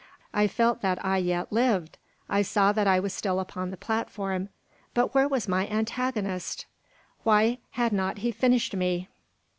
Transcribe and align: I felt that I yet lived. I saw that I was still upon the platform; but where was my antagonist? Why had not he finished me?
I 0.33 0.47
felt 0.47 0.81
that 0.81 1.05
I 1.05 1.17
yet 1.17 1.53
lived. 1.53 1.99
I 2.27 2.41
saw 2.41 2.71
that 2.71 2.87
I 2.87 2.99
was 2.99 3.13
still 3.13 3.39
upon 3.39 3.69
the 3.69 3.77
platform; 3.77 4.49
but 4.95 5.13
where 5.13 5.27
was 5.27 5.47
my 5.47 5.67
antagonist? 5.67 6.65
Why 7.21 7.59
had 7.73 7.93
not 7.93 8.17
he 8.17 8.31
finished 8.31 8.75
me? 8.75 9.09